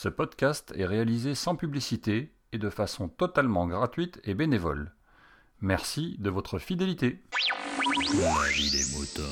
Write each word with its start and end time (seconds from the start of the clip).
Ce 0.00 0.08
podcast 0.08 0.72
est 0.76 0.86
réalisé 0.86 1.34
sans 1.34 1.56
publicité 1.56 2.32
et 2.52 2.58
de 2.58 2.70
façon 2.70 3.08
totalement 3.08 3.66
gratuite 3.66 4.20
et 4.22 4.34
bénévole. 4.34 4.92
Merci 5.60 6.14
de 6.20 6.30
votre 6.30 6.60
fidélité. 6.60 7.20
Des 7.82 8.96
moutons. 8.96 9.22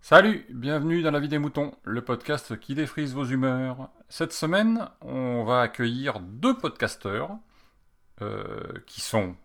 Salut, 0.00 0.46
bienvenue 0.48 1.02
dans 1.02 1.10
La 1.10 1.20
vie 1.20 1.28
des 1.28 1.38
moutons, 1.38 1.74
le 1.84 2.02
podcast 2.02 2.58
qui 2.58 2.74
défrise 2.74 3.12
vos 3.12 3.26
humeurs. 3.26 3.90
Cette 4.08 4.32
semaine, 4.32 4.88
on 5.02 5.44
va 5.44 5.60
accueillir 5.60 6.18
deux 6.18 6.56
podcasteurs 6.56 7.36
euh, 8.22 8.72
qui 8.86 9.02
sont 9.02 9.36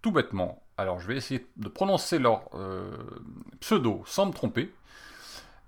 tout 0.00 0.12
bêtement, 0.12 0.62
alors 0.78 1.00
je 1.00 1.08
vais 1.08 1.16
essayer 1.16 1.44
de 1.56 1.68
prononcer 1.68 2.20
leur 2.20 2.48
euh, 2.54 2.96
pseudo 3.58 4.04
sans 4.06 4.26
me 4.26 4.32
tromper, 4.32 4.72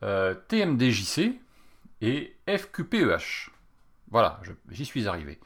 euh, 0.02 0.34
TMDJC 0.48 1.38
et 2.00 2.36
FQPEH. 2.48 3.50
Voilà, 4.10 4.40
j'y 4.70 4.84
suis 4.84 5.06
arrivé, 5.06 5.38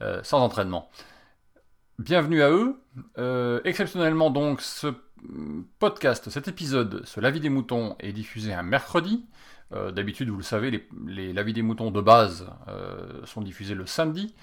euh, 0.00 0.20
sans 0.22 0.40
entraînement. 0.40 0.90
Bienvenue 1.98 2.42
à 2.42 2.50
eux. 2.50 2.80
Euh, 3.18 3.60
exceptionnellement 3.64 4.30
donc, 4.30 4.62
ce 4.62 4.86
podcast, 5.78 6.30
cet 6.30 6.48
épisode 6.48 7.04
sur 7.04 7.20
La 7.20 7.30
vie 7.30 7.40
des 7.40 7.50
moutons 7.50 7.96
est 8.00 8.12
diffusé 8.12 8.52
un 8.54 8.62
mercredi. 8.62 9.26
D'habitude, 9.92 10.28
vous 10.28 10.36
le 10.36 10.44
savez, 10.44 10.70
les, 10.70 10.88
les 11.04 11.32
La 11.32 11.42
vie 11.42 11.52
des 11.52 11.62
moutons 11.62 11.90
de 11.90 12.00
base 12.00 12.46
sont 13.24 13.40
diffusés 13.40 13.74
le 13.74 13.86
samedi. 13.86 14.34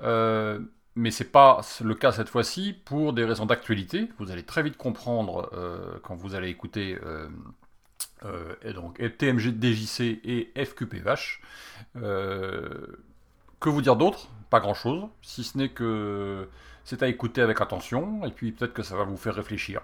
Mais 0.00 1.10
c'est 1.10 1.30
pas 1.30 1.60
le 1.82 1.94
cas 1.94 2.12
cette 2.12 2.30
fois-ci 2.30 2.74
pour 2.86 3.12
des 3.12 3.24
raisons 3.24 3.44
d'actualité. 3.44 4.08
Vous 4.18 4.30
allez 4.30 4.44
très 4.44 4.62
vite 4.62 4.78
comprendre 4.78 5.50
quand 6.04 6.14
vous 6.14 6.34
allez 6.34 6.48
écouter 6.48 6.96
euh, 8.24 8.54
et 8.62 8.72
donc 8.72 8.98
TMGDJC 9.18 10.20
et 10.24 10.52
FQPH. 10.56 11.40
Euh, 11.96 12.86
que 13.60 13.68
vous 13.68 13.82
dire 13.82 13.96
d'autre? 13.96 14.28
Pas 14.50 14.60
grand-chose, 14.60 15.08
si 15.20 15.44
ce 15.44 15.58
n'est 15.58 15.68
que 15.68 16.48
c'est 16.84 17.02
à 17.02 17.08
écouter 17.08 17.42
avec 17.42 17.60
attention, 17.60 18.24
et 18.24 18.30
puis 18.30 18.52
peut-être 18.52 18.72
que 18.72 18.82
ça 18.82 18.96
va 18.96 19.04
vous 19.04 19.16
faire 19.16 19.34
réfléchir. 19.34 19.82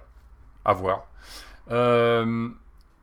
À 0.64 0.72
voir. 0.72 1.06
Euh, 1.70 2.48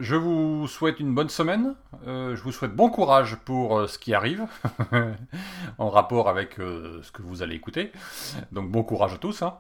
je 0.02 0.16
vous 0.16 0.68
souhaite 0.68 1.00
une 1.00 1.14
bonne 1.14 1.30
semaine. 1.30 1.76
Euh, 2.08 2.36
je 2.36 2.42
vous 2.42 2.52
souhaite 2.52 2.76
bon 2.76 2.90
courage 2.90 3.36
pour 3.38 3.78
euh, 3.80 3.88
ce 3.88 4.00
qui 4.00 4.14
arrive, 4.14 4.46
en 5.78 5.90
rapport 5.90 6.28
avec 6.28 6.60
euh, 6.60 7.02
ce 7.04 7.12
que 7.12 7.22
vous 7.22 7.44
allez 7.44 7.56
écouter. 7.56 7.92
Donc 8.52 8.72
bon 8.72 8.84
courage 8.84 9.14
à 9.14 9.18
tous. 9.18 9.44
hein. 9.44 9.58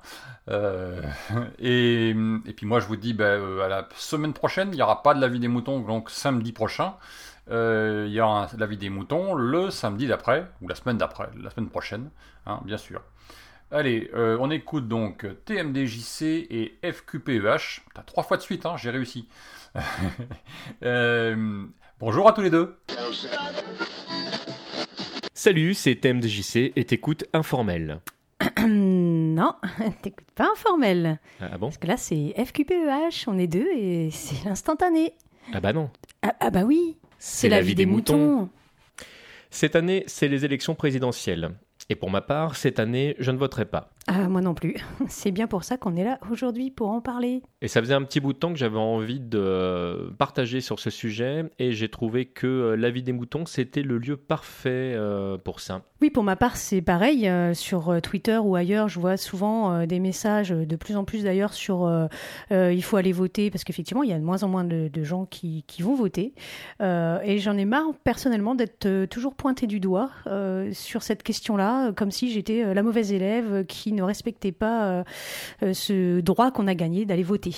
Et, 1.59 2.14
puis 2.56 2.66
moi 2.66 2.80
je 2.80 2.88
vous 2.88 2.95
dis 2.98 3.14
ben, 3.14 3.59
à 3.61 3.67
la 3.67 3.88
semaine 3.95 4.33
prochaine, 4.33 4.70
il 4.72 4.75
n'y 4.75 4.81
aura 4.81 5.03
pas 5.03 5.14
de 5.14 5.22
la 5.22 5.28
vie 5.28 5.39
des 5.39 5.48
moutons, 5.48 5.80
donc 5.80 6.09
samedi 6.09 6.52
prochain. 6.52 6.95
Il 7.50 8.08
y 8.09 8.20
aura 8.20 8.45
un- 8.45 8.58
la 8.58 8.66
vie 8.66 8.78
des 8.78 8.89
moutons 8.89 9.33
le 9.36 9.70
samedi 9.70 10.08
d'après, 10.08 10.48
ou 10.61 10.67
la 10.67 10.76
semaine 10.76 10.98
d'après, 10.98 11.30
la 11.42 11.50
semaine 11.50 11.70
prochaine, 11.70 12.09
hein, 12.45 12.59
bien 12.66 12.78
sûr. 12.78 13.02
Allez, 13.73 14.11
on 14.14 14.50
écoute 14.52 14.88
donc 14.89 15.26
TMDJC 15.45 16.48
et 16.50 16.78
FQPEH. 16.83 17.81
Putain, 17.88 18.02
trois 18.05 18.23
fois 18.23 18.36
de 18.38 18.42
suite, 18.42 18.66
hein, 18.66 18.76
j'ai 18.78 18.89
réussi. 18.89 19.28
Euh, 20.83 21.66
bonjour 22.00 22.27
à 22.27 22.33
tous 22.33 22.41
les 22.41 22.50
deux. 22.50 22.75
Salut, 25.33 25.73
c'est 25.73 25.95
TMDJC 25.95 26.73
et 26.75 26.86
t'écoutes 26.86 27.25
informel. 27.33 27.99
non, 28.67 29.53
t'écoutes 30.02 30.31
pas 30.36 30.49
informel. 30.52 31.19
Ah 31.39 31.58
bon? 31.58 31.67
Parce 31.67 31.77
que 31.77 31.88
là, 31.88 31.97
c'est 31.97 32.33
FQPEH, 32.38 33.27
on 33.27 33.38
est 33.38 33.47
deux 33.47 33.67
et 33.75 34.09
c'est 34.11 34.47
l'instantané. 34.47 35.14
Ah 35.53 35.59
bah 35.59 35.73
non. 35.73 35.89
Ah, 36.22 36.36
ah 36.39 36.49
bah 36.49 36.64
oui, 36.64 36.97
c'est 37.19 37.49
la, 37.49 37.61
vie 37.61 37.75
des 37.75 37.86
moutons. 37.86 38.49
Cette 39.49 39.75
année, 39.75 40.03
c'est 40.08 40.27
les 40.27 40.45
élections 40.45 40.75
présidentielles. 40.75 41.52
Et 41.89 41.95
pour 41.95 42.09
ma 42.09 42.22
part, 42.22 42.55
cette 42.55 42.80
année, 42.80 43.16
je 43.19 43.31
ne 43.31 43.38
voterai 43.38 43.66
pas. 43.66 43.92
Ah, 44.08 44.28
moi 44.28 44.42
non 44.42 44.54
plus. 44.54 44.76
C'est 45.08 45.32
bien 45.32 45.48
pour 45.48 45.64
ça 45.64 45.78
qu'on 45.78 45.95
est 45.95 46.04
là 46.04 46.20
aujourd'hui 46.30 46.72
pour 46.72 46.89
en 46.89 47.02
parler. 47.02 47.44
Et 47.62 47.67
ça 47.67 47.82
faisait 47.82 47.94
un 47.94 48.04
petit 48.04 48.20
bout 48.20 48.34
de 48.34 48.38
temps 48.38 48.52
que 48.52 48.58
j'avais 48.58 48.78
envie 48.78 49.20
de 49.20 49.38
euh, 49.39 50.10
partager 50.17 50.60
sur 50.62 50.80
ce 50.80 50.89
sujet 50.89 51.45
et 51.60 51.72
j'ai 51.73 51.89
trouvé 51.89 52.26
que 52.26 52.48
euh, 52.48 52.76
la 52.76 52.90
vie 52.90 53.04
des 53.04 53.14
moutons, 53.14 53.45
c'était 53.45 53.84
le 53.84 54.00
lieu 54.00 54.17
parfait 54.17 54.94
euh, 54.95 55.38
pour 55.38 55.60
ça. 55.60 55.84
Oui, 56.02 56.10
pour 56.10 56.23
ma 56.23 56.36
part, 56.36 56.58
c'est 56.58 56.82
pareil. 56.82 57.30
sur 57.54 58.02
Twitter 58.02 58.38
ou 58.38 58.56
ailleurs, 58.56 58.90
je 58.90 59.00
vois 59.00 59.17
souvent 59.17 59.86
des 59.86 60.00
messages, 60.00 60.50
de 60.50 60.76
plus 60.76 60.98
en 60.98 61.04
plus 61.04 61.23
d'ailleurs, 61.23 61.54
sur 61.54 61.86
euh, 61.86 62.08
euh, 62.52 62.73
il 62.73 62.84
faut 62.84 62.98
aller 62.98 63.11
voter, 63.11 63.52
parce 63.52 63.64
qu'effectivement, 63.64 64.02
il 64.02 64.10
y 64.10 64.14
a 64.14 64.17
de 64.17 64.23
moins 64.23 64.42
en 64.42 64.48
moins 64.48 64.64
de, 64.64 64.90
de 64.92 65.04
gens 65.04 65.26
qui, 65.26 65.64
qui 65.67 65.84
vont 65.84 65.94
voter. 65.94 66.34
Euh, 66.82 67.20
et 67.23 67.38
j'en 67.38 67.56
ai 67.56 67.66
marre, 67.66 67.94
personnellement, 68.04 68.56
d'être 68.56 69.06
toujours 69.06 69.36
pointé 69.36 69.67
du 69.67 69.80
doigt 69.80 70.10
sur 70.72 71.04
cette 71.04 71.22
question-là, 71.22 71.92
comme 71.92 72.10
si 72.10 72.32
j'étais 72.32 72.73
la 72.73 72.82
mauvaise 72.82 73.14
élève 73.14 73.61
euh, 73.61 73.64
ne 73.92 74.04
respectait 74.04 74.52
pas 74.52 74.86
euh, 74.86 75.04
euh, 75.64 75.74
ce 75.74 76.20
droit 76.22 76.52
qu'on 76.52 76.68
a 76.68 76.76
gagné 76.76 77.06
d'aller 77.06 77.24
voter. 77.24 77.54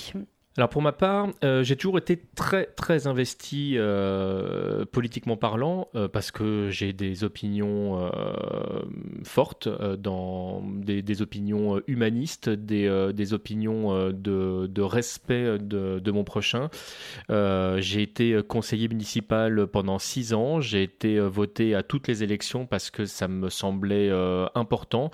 Alors 0.55 0.69
pour 0.69 0.83
ma 0.83 0.91
part, 0.91 1.29
euh, 1.43 1.63
j'ai 1.63 1.75
toujours 1.75 1.97
été 1.97 2.21
très 2.35 2.65
très 2.65 3.07
investi 3.07 3.73
euh, 3.75 4.85
politiquement 4.85 5.35
parlant 5.35 5.87
euh, 5.95 6.07
parce 6.07 6.29
que 6.29 6.69
j'ai 6.69 6.93
des 6.93 7.23
opinions 7.23 8.11
fortes, 9.23 9.67
dans 9.97 10.61
des, 10.61 11.21
opinions 11.21 11.81
humanistes, 11.87 12.49
des, 12.49 13.11
des 13.13 13.33
opinions 13.33 14.09
de, 14.11 14.67
de 14.67 14.81
respect 14.81 15.57
de, 15.59 15.99
de 15.99 16.11
mon 16.11 16.23
prochain. 16.23 16.69
J'ai 17.29 18.01
été 18.01 18.39
conseiller 18.47 18.87
municipal 18.87 19.67
pendant 19.67 19.97
six 19.97 20.33
ans. 20.33 20.61
J'ai 20.61 20.83
été 20.83 21.19
voté 21.19 21.75
à 21.75 21.83
toutes 21.83 22.07
les 22.07 22.23
élections 22.23 22.65
parce 22.65 22.91
que 22.91 23.05
ça 23.05 23.27
me 23.27 23.49
semblait 23.49 24.11
important. 24.55 25.11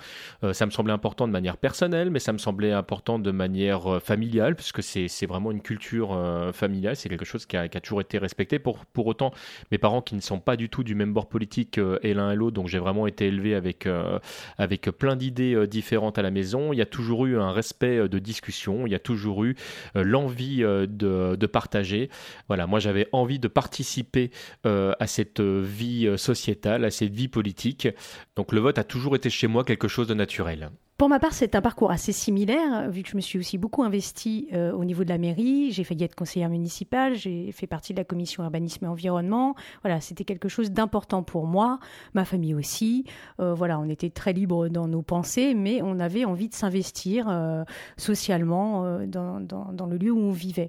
Ça 0.52 0.66
me 0.66 0.72
semblait 0.72 0.94
important 0.94 1.28
de 1.28 1.34
manière 1.34 1.58
personnelle, 1.58 2.10
mais 2.10 2.20
ça 2.20 2.34
me 2.34 2.38
semblait 2.40 2.72
important 2.72 3.20
de 3.20 3.32
manière 3.32 4.02
familiale, 4.02 4.56
puisque 4.56 4.84
c'est 4.84 5.08
vraiment 5.30 5.52
une 5.52 5.62
culture 5.62 6.12
euh, 6.12 6.52
familiale. 6.52 6.96
C'est 6.96 7.08
quelque 7.08 7.24
chose 7.24 7.46
qui 7.46 7.56
a, 7.56 7.70
toujours 7.70 8.02
été 8.02 8.18
respecté. 8.18 8.60
Pour, 8.60 8.86
pour 8.86 9.08
autant, 9.08 9.32
mes 9.72 9.78
parents 9.78 10.02
qui 10.02 10.16
ne 10.16 10.22
sont 10.22 10.40
pas 10.40 10.58
du 10.58 10.68
tout 10.68 10.84
du 10.84 10.96
même 10.96 11.14
bord 11.14 11.30
politique 11.30 11.78
euh, 11.78 12.00
et 12.02 12.14
l'un 12.14 12.32
et 12.32 12.36
l'autre, 12.36 12.56
donc 12.56 12.68
j'ai 12.68 12.80
vraiment 12.80 13.08
été 13.08 13.28
élevé 13.28 13.56
avec, 13.56 13.86
euh, 13.86 14.20
avec 14.58 14.90
plein 14.92 15.16
d'idées 15.16 15.68
différentes 15.68 16.18
à 16.18 16.22
la 16.22 16.32
maison. 16.32 16.74
Il 16.74 16.78
y 16.78 16.82
a 16.82 16.86
toujours 16.86 17.26
eu 17.26 17.38
un 17.38 17.52
respect 17.52 18.10
de 18.10 18.20
discussion, 18.20 18.86
il 18.86 18.92
y 18.92 18.96
a 18.96 19.00
toujours 19.00 19.44
eu 19.46 19.56
l'envie 19.96 20.60
de, 20.60 20.88
de 21.36 21.48
partager. 21.48 22.10
Voilà, 22.48 22.68
moi 22.68 22.80
j'avais 22.80 23.08
envie 23.12 23.40
de 23.40 23.48
participer 23.48 24.32
à 24.64 25.08
cette 25.08 25.42
vie 25.42 26.18
sociétale, 26.18 26.86
à 26.86 26.92
cette 26.92 27.14
vie 27.14 27.28
politique. 27.28 27.88
Donc 28.36 28.52
le 28.52 28.60
vote 28.60 28.78
a 28.80 28.84
toujours 28.84 29.16
été 29.16 29.30
chez 29.30 29.48
moi 29.48 29.64
quelque 29.64 29.88
chose 29.88 30.08
de 30.08 30.14
naturel. 30.14 30.72
Pour 31.00 31.08
ma 31.08 31.18
part, 31.18 31.32
c'est 31.32 31.56
un 31.56 31.62
parcours 31.62 31.92
assez 31.92 32.12
similaire, 32.12 32.92
vu 32.92 33.04
que 33.04 33.10
je 33.10 33.16
me 33.16 33.22
suis 33.22 33.40
aussi 33.40 33.58
beaucoup 33.58 33.84
investie 33.84 34.50
euh, 34.52 34.74
au 34.74 34.84
niveau 34.84 35.06
de 35.06 35.10
la 35.10 35.18
mairie. 35.18 35.72
J'ai 35.72 35.86
failli 35.86 36.04
être 36.04 36.14
conseillère 36.14 36.50
municipale, 36.50 37.16
j'ai 37.16 37.54
fait 37.54 37.68
partie 37.68 37.94
de 37.94 38.00
la 38.00 38.04
commission 38.04 38.44
urbanisme 38.44 38.84
et 38.84 38.88
environnement. 38.90 39.56
Voilà, 39.82 40.02
c'était 40.02 40.26
quelque 40.26 40.50
chose 40.50 40.72
d'important 40.72 41.24
pour 41.24 41.48
moi, 41.48 41.80
ma 42.14 42.26
famille 42.26 42.54
aussi. 42.54 43.06
Euh, 43.40 43.54
voilà, 43.54 43.80
on 43.80 43.88
était 43.88 44.10
très 44.10 44.34
libre 44.34 44.68
dans 44.68 44.90
nos 44.90 45.02
pensées, 45.02 45.54
mais 45.54 45.82
on 45.82 46.02
avait 46.02 46.26
envie 46.26 46.50
de 46.50 46.54
s'investir 46.54 47.28
euh, 47.30 47.64
socialement 47.96 48.84
euh, 48.84 49.06
dans, 49.08 49.40
dans- 49.40 49.86
le 49.88 49.96
lieu 49.96 50.12
où 50.12 50.20
on 50.20 50.32
vivait. 50.32 50.68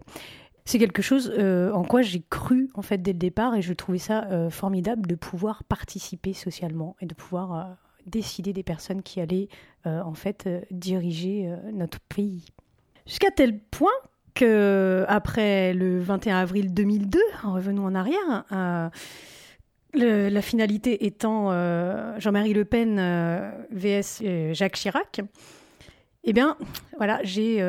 C'est 0.64 0.78
quelque 0.78 1.02
chose 1.02 1.32
euh, 1.36 1.72
en 1.72 1.82
quoi 1.82 2.02
j'ai 2.02 2.22
cru 2.30 2.70
en 2.74 2.82
fait 2.82 2.98
dès 2.98 3.12
le 3.14 3.19
départ 3.19 3.56
et 3.56 3.62
je 3.62 3.72
trouvais 3.72 3.98
ça 3.98 4.26
euh, 4.30 4.48
formidable 4.48 5.08
de 5.08 5.16
pouvoir 5.16 5.64
participer 5.64 6.34
socialement 6.34 6.94
et 7.00 7.06
de 7.06 7.14
pouvoir 7.14 7.52
euh, 7.52 7.64
décider 8.06 8.53
des 8.53 8.62
personnes 8.62 9.03
qui 9.03 9.21
allaient 9.21 9.49
euh, 9.87 10.03
en 10.03 10.12
fait 10.12 10.44
euh, 10.47 10.61
diriger 10.71 11.49
euh, 11.49 11.56
notre 11.72 12.00
pays. 12.00 12.44
Jusqu'à 13.06 13.31
tel 13.31 13.59
point 13.59 13.88
que 14.34 15.06
après 15.09 15.72
le 15.72 16.00
21 16.00 16.37
avril 16.37 16.75
2002, 16.75 17.19
revenons 17.44 17.87
en 17.87 17.94
arrière, 17.94 18.44
la 19.94 20.43
finalité 20.43 21.06
étant 21.06 21.50
Jean-Marie 22.19 22.52
Le 22.52 22.64
Pen 22.64 22.97
vs 23.73 24.20
euh, 24.23 24.55
Jacques 24.55 24.76
Chirac. 24.76 25.23
Eh 26.23 26.35
bien, 26.35 26.58
voilà, 26.99 27.20
j'ai 27.25 27.64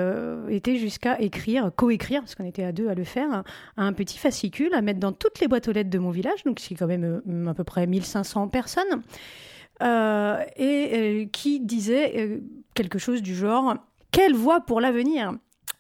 été 0.49 0.75
jusqu'à 0.77 1.19
écrire, 1.21 1.71
co-écrire, 1.75 2.19
parce 2.19 2.35
qu'on 2.35 2.45
était 2.45 2.65
à 2.65 2.73
deux 2.73 2.89
à 2.89 2.93
le 2.93 3.05
faire, 3.05 3.43
un 3.77 3.93
petit 3.93 4.17
fascicule 4.17 4.73
à 4.73 4.81
mettre 4.81 4.99
dans 4.99 5.13
toutes 5.13 5.39
les 5.39 5.47
boîtes 5.47 5.69
aux 5.69 5.71
lettres 5.71 5.89
de 5.89 5.99
mon 5.99 6.11
village, 6.11 6.43
donc 6.43 6.59
c'est 6.59 6.75
quand 6.75 6.87
même 6.87 7.47
à 7.47 7.53
peu 7.53 7.63
près 7.63 7.87
1500 7.87 8.49
personnes, 8.49 9.01
et 9.81 10.89
euh, 10.93 11.25
qui 11.31 11.59
disait 11.59 12.13
euh, 12.17 12.39
quelque 12.73 12.99
chose 12.99 13.21
du 13.21 13.35
genre 13.35 13.75
Quelle 14.11 14.35
voie 14.35 14.61
pour 14.61 14.81
l'avenir 14.81 15.33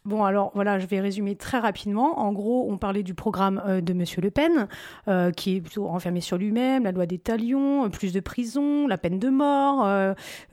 Bon, 0.03 0.23
alors 0.23 0.51
voilà, 0.55 0.79
je 0.79 0.87
vais 0.87 0.99
résumer 0.99 1.35
très 1.35 1.59
rapidement. 1.59 2.19
En 2.19 2.33
gros, 2.33 2.65
on 2.67 2.79
parlait 2.79 3.03
du 3.03 3.13
programme 3.13 3.61
euh, 3.67 3.81
de 3.81 3.93
Monsieur 3.93 4.19
Le 4.19 4.31
Pen, 4.31 4.67
euh, 5.07 5.29
qui 5.29 5.57
est 5.57 5.61
plutôt 5.61 5.85
renfermé 5.85 6.21
sur 6.21 6.39
lui-même, 6.39 6.85
la 6.85 6.91
loi 6.91 7.05
des 7.05 7.19
talions, 7.19 7.85
euh, 7.85 7.89
plus 7.89 8.11
de 8.11 8.19
prison, 8.19 8.87
la 8.87 8.97
peine 8.97 9.19
de 9.19 9.29
mort. 9.29 9.87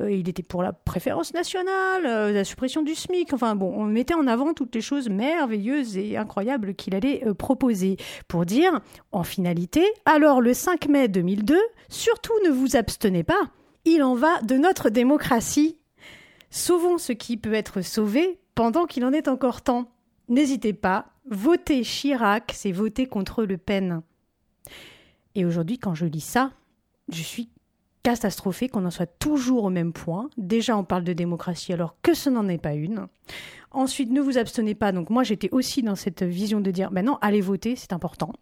il 0.00 0.28
était 0.28 0.42
pour 0.42 0.62
la 0.62 0.74
préférence 0.74 1.32
nationale, 1.32 2.32
la 2.32 2.44
suppression 2.44 2.82
du 2.82 2.94
SMIC. 2.94 3.32
Enfin 3.32 3.56
bon, 3.56 3.72
on 3.74 3.84
mettait 3.84 4.14
en 4.14 4.26
avant 4.26 4.52
toutes 4.52 4.74
les 4.74 4.82
choses 4.82 5.08
merveilleuses 5.08 5.96
et 5.96 6.18
incroyables 6.18 6.74
qu'il 6.74 6.94
allait 6.94 7.24
proposer 7.38 7.96
pour 8.28 8.44
dire, 8.44 8.80
en 9.12 9.22
finalité, 9.22 9.82
alors 10.04 10.42
le 10.42 10.52
5 10.52 10.88
mai 10.88 11.08
2002, 11.08 11.58
surtout 11.88 12.34
ne 12.44 12.50
vous 12.50 12.76
abstenez 12.76 13.22
pas. 13.22 13.50
Il 13.86 14.02
en 14.02 14.14
va 14.14 14.42
de 14.42 14.56
notre 14.56 14.90
démocratie. 14.90 15.78
Sauvons 16.50 16.98
ce 16.98 17.12
qui 17.12 17.36
peut 17.36 17.54
être 17.54 17.82
sauvé 17.82 18.38
pendant 18.58 18.86
qu'il 18.86 19.04
en 19.04 19.12
est 19.12 19.28
encore 19.28 19.62
temps. 19.62 19.88
N'hésitez 20.28 20.72
pas, 20.72 21.12
voter 21.30 21.82
Chirac, 21.82 22.50
c'est 22.52 22.72
voter 22.72 23.06
contre 23.06 23.44
Le 23.44 23.56
Pen. 23.56 24.02
Et 25.36 25.44
aujourd'hui, 25.44 25.78
quand 25.78 25.94
je 25.94 26.06
lis 26.06 26.18
ça, 26.18 26.50
je 27.08 27.22
suis 27.22 27.50
catastrophée 28.02 28.68
qu'on 28.68 28.84
en 28.84 28.90
soit 28.90 29.06
toujours 29.06 29.62
au 29.62 29.70
même 29.70 29.92
point. 29.92 30.28
Déjà, 30.38 30.76
on 30.76 30.82
parle 30.82 31.04
de 31.04 31.12
démocratie 31.12 31.72
alors 31.72 31.94
que 32.02 32.14
ce 32.14 32.30
n'en 32.30 32.48
est 32.48 32.58
pas 32.58 32.74
une. 32.74 33.06
Ensuite, 33.70 34.10
ne 34.10 34.20
vous 34.20 34.38
abstenez 34.38 34.74
pas. 34.74 34.90
Donc 34.90 35.08
moi, 35.08 35.22
j'étais 35.22 35.50
aussi 35.52 35.84
dans 35.84 35.94
cette 35.94 36.24
vision 36.24 36.60
de 36.60 36.72
dire, 36.72 36.90
maintenant, 36.90 37.20
allez 37.22 37.40
voter, 37.40 37.76
c'est 37.76 37.92
important. 37.92 38.32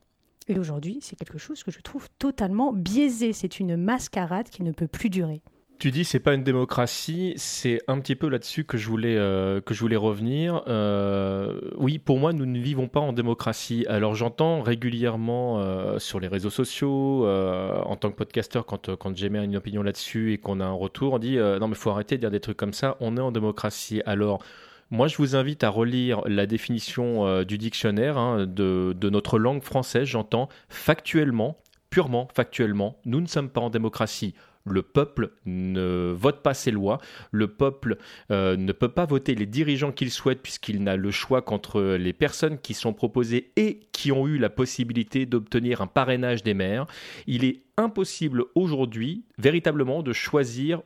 Et 0.48 0.58
aujourd'hui, 0.58 1.00
c'est 1.02 1.16
quelque 1.16 1.36
chose 1.36 1.62
que 1.62 1.70
je 1.70 1.80
trouve 1.80 2.08
totalement 2.18 2.72
biaisé. 2.72 3.34
C'est 3.34 3.60
une 3.60 3.76
mascarade 3.76 4.48
qui 4.48 4.62
ne 4.62 4.72
peut 4.72 4.88
plus 4.88 5.10
durer. 5.10 5.42
Tu 5.78 5.90
dis 5.90 6.04
c'est 6.04 6.20
pas 6.20 6.32
une 6.32 6.42
démocratie, 6.42 7.34
c'est 7.36 7.82
un 7.86 8.00
petit 8.00 8.14
peu 8.16 8.28
là-dessus 8.28 8.64
que 8.64 8.78
je 8.78 8.88
voulais 8.88 9.16
euh, 9.18 9.60
que 9.60 9.74
je 9.74 9.80
voulais 9.80 9.96
revenir. 9.96 10.62
Euh, 10.68 11.60
oui, 11.76 11.98
pour 11.98 12.18
moi, 12.18 12.32
nous 12.32 12.46
ne 12.46 12.58
vivons 12.58 12.88
pas 12.88 13.00
en 13.00 13.12
démocratie. 13.12 13.84
Alors 13.86 14.14
j'entends 14.14 14.62
régulièrement 14.62 15.60
euh, 15.60 15.98
sur 15.98 16.18
les 16.18 16.28
réseaux 16.28 16.50
sociaux, 16.50 17.26
en 17.26 17.94
tant 17.96 18.10
que 18.10 18.16
podcasteur, 18.16 18.64
quand 18.64 18.96
quand 18.96 19.14
j'émets 19.14 19.44
une 19.44 19.56
opinion 19.56 19.82
là-dessus 19.82 20.32
et 20.32 20.38
qu'on 20.38 20.60
a 20.60 20.64
un 20.64 20.72
retour, 20.72 21.12
on 21.14 21.18
dit 21.18 21.36
non 21.36 21.68
mais 21.68 21.74
faut 21.74 21.90
arrêter 21.90 22.16
de 22.16 22.20
dire 22.20 22.30
des 22.30 22.40
trucs 22.40 22.56
comme 22.56 22.72
ça. 22.72 22.96
On 23.00 23.18
est 23.18 23.20
en 23.20 23.30
démocratie. 23.30 24.00
Alors 24.06 24.42
moi, 24.90 25.08
je 25.08 25.18
vous 25.18 25.36
invite 25.36 25.62
à 25.62 25.68
relire 25.68 26.22
la 26.26 26.46
définition 26.46 27.42
du 27.42 27.58
dictionnaire 27.58 28.16
hein, 28.16 28.46
de, 28.46 28.94
de 28.98 29.10
notre 29.10 29.38
langue 29.38 29.62
française. 29.62 30.04
J'entends 30.04 30.48
factuellement, 30.70 31.58
purement 31.90 32.28
factuellement, 32.34 32.96
nous 33.04 33.20
ne 33.20 33.26
sommes 33.26 33.50
pas 33.50 33.60
en 33.60 33.68
démocratie 33.68 34.34
le 34.66 34.82
peuple 34.82 35.30
ne 35.46 36.12
vote 36.16 36.42
pas 36.42 36.54
ses 36.54 36.70
lois, 36.70 36.98
le 37.30 37.48
peuple 37.48 37.96
euh, 38.30 38.56
ne 38.56 38.72
peut 38.72 38.88
pas 38.88 39.06
voter 39.06 39.34
les 39.34 39.46
dirigeants 39.46 39.92
qu'il 39.92 40.10
souhaite 40.10 40.42
puisqu'il 40.42 40.82
n'a 40.82 40.96
le 40.96 41.10
choix 41.10 41.42
qu'entre 41.42 41.82
les 41.96 42.12
personnes 42.12 42.58
qui 42.58 42.74
sont 42.74 42.92
proposées 42.92 43.52
et 43.56 43.80
qui 43.92 44.12
ont 44.12 44.26
eu 44.26 44.38
la 44.38 44.50
possibilité 44.50 45.26
d'obtenir 45.26 45.80
un 45.80 45.86
parrainage 45.86 46.42
des 46.42 46.54
maires. 46.54 46.86
Il 47.26 47.44
est 47.44 47.62
impossible 47.76 48.44
aujourd'hui 48.54 49.24
véritablement 49.38 50.02
de 50.02 50.12
choisir 50.12 50.82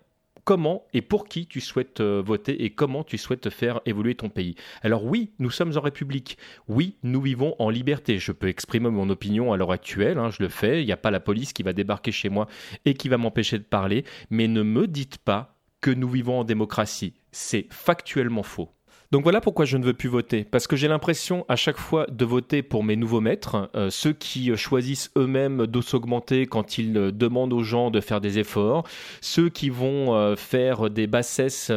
comment 0.51 0.85
et 0.93 1.01
pour 1.01 1.29
qui 1.29 1.47
tu 1.47 1.61
souhaites 1.61 2.01
euh, 2.01 2.21
voter 2.27 2.65
et 2.65 2.71
comment 2.71 3.05
tu 3.05 3.19
souhaites 3.19 3.51
faire 3.51 3.81
évoluer 3.87 4.17
ton 4.17 4.29
pays. 4.29 4.57
Alors 4.83 5.05
oui, 5.05 5.31
nous 5.39 5.49
sommes 5.49 5.77
en 5.77 5.81
République. 5.81 6.39
Oui, 6.67 6.97
nous 7.05 7.21
vivons 7.21 7.55
en 7.61 7.71
liberté. 7.71 8.19
Je 8.19 8.33
peux 8.33 8.49
exprimer 8.49 8.91
mon 8.91 9.11
opinion 9.11 9.53
à 9.53 9.57
l'heure 9.57 9.71
actuelle, 9.71 10.19
hein, 10.19 10.31
je 10.31 10.43
le 10.43 10.49
fais. 10.49 10.83
Il 10.83 10.87
n'y 10.87 10.93
a 10.93 10.97
pas 10.97 11.13
la 11.13 11.21
police 11.21 11.53
qui 11.53 11.63
va 11.63 11.73
débarquer 11.73 12.11
chez 12.11 12.31
moi 12.31 12.49
et 12.85 12.95
qui 12.95 13.09
va 13.09 13.17
m'empêcher 13.17 13.59
de 13.59 13.63
parler. 13.63 14.05
Mais 14.31 14.49
ne 14.49 14.65
me 14.65 14.89
dites 14.89 15.19
pas 15.19 15.57
que 15.81 15.93
nous 15.93 16.09
vivons 16.09 16.41
en 16.41 16.45
démocratie. 16.45 17.15
C'est 17.31 17.69
factuellement 17.71 18.43
faux. 18.43 18.71
Donc 19.13 19.25
voilà 19.25 19.41
pourquoi 19.41 19.65
je 19.65 19.77
ne 19.77 19.85
veux 19.85 19.93
plus 19.93 20.09
voter. 20.09 20.45
Parce 20.45 20.69
que 20.69 20.77
j'ai 20.77 20.87
l'impression 20.87 21.45
à 21.49 21.57
chaque 21.57 21.79
fois 21.79 22.07
de 22.13 22.25
voter 22.25 22.63
pour 22.63 22.85
mes 22.85 22.95
nouveaux 22.95 23.21
maîtres, 23.21 23.69
euh, 23.75 23.91
ceux 23.91 24.13
qui 24.13 24.57
choisissent 24.57 25.11
eux-mêmes 25.17 25.67
de 25.67 25.81
s'augmenter 25.81 26.47
quand 26.47 26.79
ils 26.79 26.97
euh, 26.97 27.11
demandent 27.11 27.53
aux 27.53 27.65
gens 27.65 27.91
de 27.91 28.01
faire 28.01 28.21
des 28.21 28.39
efforts, 28.39 28.85
ceux 29.21 29.49
qui 29.49 29.69
vont 29.69 30.15
euh, 30.15 30.37
faire 30.37 30.91
des 30.91 31.09
bassesses 31.09 31.73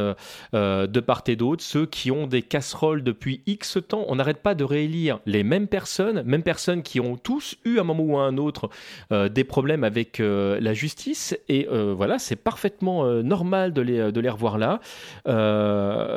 de 0.53 0.99
part 0.99 1.23
et 1.25 1.35
d'autre, 1.35 1.63
ceux 1.63 1.87
qui 1.87 2.11
ont 2.11 2.27
des 2.27 2.43
casseroles 2.43 3.01
depuis 3.01 3.41
X 3.47 3.79
temps. 3.87 4.05
On 4.09 4.15
n'arrête 4.17 4.43
pas 4.43 4.53
de 4.53 4.63
réélire 4.63 5.19
les 5.25 5.43
mêmes 5.43 5.67
personnes, 5.67 6.21
mêmes 6.27 6.43
personnes 6.43 6.83
qui 6.83 6.99
ont 6.99 7.17
tous 7.17 7.55
eu 7.65 7.79
à 7.79 7.81
un 7.81 7.83
moment 7.83 8.03
ou 8.03 8.17
à 8.17 8.23
un 8.25 8.37
autre 8.37 8.69
des 9.11 9.43
problèmes 9.43 9.83
avec 9.83 10.19
la 10.19 10.73
justice. 10.73 11.37
Et 11.49 11.67
voilà, 11.69 12.19
c'est 12.19 12.35
parfaitement 12.35 13.05
normal 13.23 13.73
de 13.73 13.81
les, 13.81 14.11
de 14.11 14.19
les 14.19 14.29
revoir 14.29 14.57
là. 14.57 14.79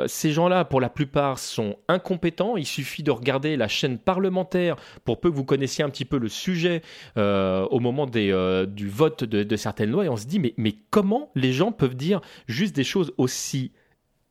ces 0.07 0.31
gens-là, 0.31 0.65
pour 0.65 0.81
la 0.81 0.89
plupart, 0.89 1.06
sont 1.35 1.77
incompétents. 1.87 2.57
Il 2.57 2.65
suffit 2.65 3.03
de 3.03 3.11
regarder 3.11 3.57
la 3.57 3.67
chaîne 3.67 3.97
parlementaire 3.97 4.75
pour 5.03 5.19
peu 5.19 5.29
que 5.29 5.35
vous 5.35 5.43
connaissiez 5.43 5.83
un 5.83 5.89
petit 5.89 6.05
peu 6.05 6.17
le 6.17 6.29
sujet 6.29 6.81
euh, 7.17 7.65
au 7.65 7.79
moment 7.79 8.05
des, 8.05 8.31
euh, 8.31 8.65
du 8.65 8.89
vote 8.89 9.23
de, 9.23 9.55
certaines 9.55 9.91
lois 9.91 10.05
et 10.05 10.09
on 10.09 10.17
se 10.17 10.27
dit 10.27 10.39
mais, 10.39 10.53
mais 10.57 10.75
comment 10.89 11.31
les 11.35 11.53
gens 11.53 11.71
peuvent 11.71 11.95
dire 11.95 12.21
juste 12.47 12.75
des 12.75 12.83
choses 12.83 13.13
aussi, 13.17 13.71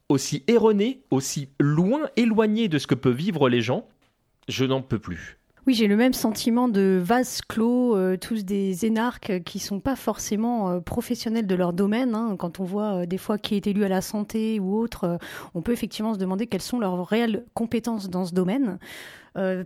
aussi 0.08 0.44
erronées, 0.46 1.02
aussi 1.10 1.48
loin, 1.58 2.08
éloignées 2.16 2.68
de 2.68 2.78
ce 2.78 2.86
que 2.86 2.94
peuvent 2.94 3.16
vivre 3.16 3.48
les 3.48 3.60
gens? 3.60 3.86
Je 4.48 4.64
n'en 4.64 4.82
peux 4.82 4.98
plus. 4.98 5.38
Oui, 5.66 5.74
j'ai 5.74 5.88
le 5.88 5.96
même 5.96 6.12
sentiment 6.12 6.68
de 6.68 7.00
vase 7.02 7.40
clos, 7.40 7.96
euh, 7.96 8.16
tous 8.16 8.44
des 8.44 8.86
énarques 8.86 9.42
qui 9.42 9.58
sont 9.58 9.80
pas 9.80 9.96
forcément 9.96 10.70
euh, 10.70 10.78
professionnels 10.78 11.48
de 11.48 11.54
leur 11.56 11.72
domaine. 11.72 12.14
Hein. 12.14 12.36
Quand 12.38 12.60
on 12.60 12.64
voit 12.64 13.02
euh, 13.02 13.06
des 13.06 13.18
fois 13.18 13.36
qui 13.36 13.56
est 13.56 13.66
élu 13.66 13.82
à 13.82 13.88
la 13.88 14.00
santé 14.00 14.60
ou 14.60 14.76
autre, 14.76 15.18
on 15.54 15.62
peut 15.62 15.72
effectivement 15.72 16.14
se 16.14 16.20
demander 16.20 16.46
quelles 16.46 16.62
sont 16.62 16.78
leurs 16.78 17.04
réelles 17.04 17.44
compétences 17.54 18.08
dans 18.08 18.24
ce 18.24 18.32
domaine. 18.32 18.78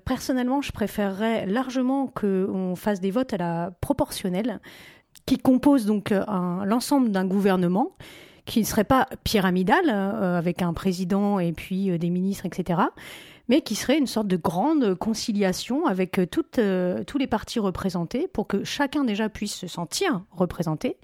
personnellement, 0.06 0.62
je 0.62 0.72
préférerais 0.72 1.46
largement 1.46 2.06
qu'on 2.06 2.74
fasse 2.76 3.00
des 3.00 3.10
votes 3.10 3.34
à 3.34 3.36
la 3.36 3.70
proportionnelle, 3.82 4.60
qui 5.26 5.36
composent 5.36 5.86
donc 5.86 6.14
l'ensemble 6.64 7.10
d'un 7.10 7.26
gouvernement 7.26 7.92
qui 8.46 8.60
ne 8.60 8.64
serait 8.64 8.84
pas 8.84 9.06
pyramidal, 9.22 9.90
avec 9.90 10.62
un 10.62 10.72
président 10.72 11.38
et 11.38 11.52
puis 11.52 11.96
des 11.98 12.10
ministres, 12.10 12.46
etc., 12.46 12.80
mais 13.50 13.62
qui 13.62 13.74
serait 13.74 13.98
une 13.98 14.06
sorte 14.06 14.28
de 14.28 14.36
grande 14.36 14.94
conciliation 14.94 15.84
avec 15.86 16.20
euh, 16.20 16.26
euh, 16.58 17.02
tous 17.04 17.18
les 17.18 17.26
partis 17.26 17.58
représentés 17.58 18.28
pour 18.28 18.46
que 18.46 18.62
chacun 18.62 19.02
déjà 19.02 19.28
puisse 19.28 19.56
se 19.56 19.66
sentir 19.66 20.22
représenté. 20.30 20.98